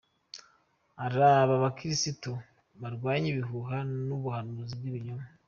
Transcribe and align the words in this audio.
Araaba 1.05 1.53
abakristo 1.59 2.31
kurwanya 2.79 3.27
ibihuha 3.33 3.77
n’ubuhanuzi 4.07 4.73
bw’ibinyoma. 4.79 5.25